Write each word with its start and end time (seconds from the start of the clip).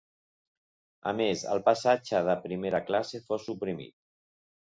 A 1.09 1.13
més, 1.17 1.43
el 1.55 1.61
passatge 1.67 2.21
de 2.29 2.37
primera 2.47 2.81
classe 2.87 3.23
fou 3.27 3.43
suprimit. 3.47 3.97